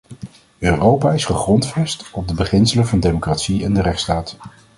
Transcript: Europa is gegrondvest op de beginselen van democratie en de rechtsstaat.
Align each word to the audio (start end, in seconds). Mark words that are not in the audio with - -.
Europa 0.59 1.11
is 1.11 1.25
gegrondvest 1.25 2.09
op 2.13 2.27
de 2.27 2.33
beginselen 2.33 2.87
van 2.87 2.99
democratie 2.99 3.63
en 3.63 3.73
de 3.73 3.81
rechtsstaat. 3.81 4.37